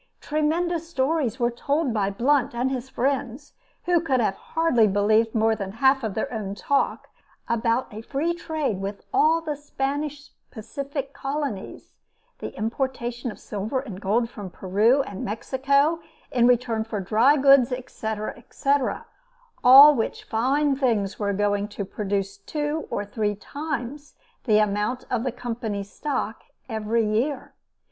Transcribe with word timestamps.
Tremendous 0.19 0.89
stories 0.89 1.39
were 1.39 1.51
told 1.51 1.93
by 1.93 2.09
Blunt 2.09 2.55
and 2.55 2.71
his 2.71 2.89
friends, 2.89 3.53
who 3.83 4.01
can 4.01 4.19
hardly 4.19 4.85
have 4.85 4.93
believed 4.93 5.35
more 5.35 5.55
than 5.55 5.69
one 5.69 5.77
half 5.77 6.03
of 6.03 6.15
their 6.15 6.33
own 6.33 6.55
talk, 6.55 7.09
about 7.47 7.87
a 7.93 8.01
free 8.01 8.33
trade 8.33 8.81
with 8.81 9.05
all 9.13 9.41
the 9.41 9.55
Spanish 9.55 10.31
Pacific 10.49 11.13
colonies, 11.13 11.93
the 12.39 12.49
importation 12.57 13.29
of 13.29 13.37
silver 13.39 13.79
and 13.79 14.01
gold 14.01 14.27
from 14.27 14.49
Peru 14.49 15.03
and 15.03 15.23
Mexico 15.23 15.99
in 16.31 16.47
return 16.47 16.83
for 16.83 16.99
dry 16.99 17.37
goods, 17.37 17.71
etc., 17.71 18.33
etc.; 18.35 19.05
all 19.63 19.93
which 19.93 20.23
fine 20.23 20.75
things 20.75 21.19
were 21.19 21.31
going 21.31 21.67
to 21.67 21.85
produce 21.85 22.37
two 22.37 22.87
or 22.89 23.05
three 23.05 23.35
times 23.35 24.15
the 24.45 24.57
amount 24.57 25.05
of 25.11 25.23
the 25.23 25.31
Company's 25.31 25.91
stock 25.91 26.45
every 26.67 27.05
year. 27.05 27.53